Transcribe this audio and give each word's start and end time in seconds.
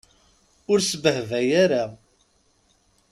Ur 0.71 0.79
sbehbay 0.81 1.49
ara. 1.63 1.83